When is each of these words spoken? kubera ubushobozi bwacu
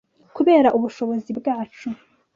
kubera 0.35 0.69
ubushobozi 0.77 1.29
bwacu 1.39 1.87